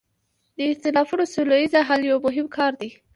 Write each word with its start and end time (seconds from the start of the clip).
د 0.57 0.59
اختلافونو 0.71 1.23
سوله 1.33 1.55
ییز 1.61 1.73
حل 1.87 2.01
یو 2.11 2.17
مهم 2.25 2.47
کار 2.57 2.71
دی. 2.81 2.89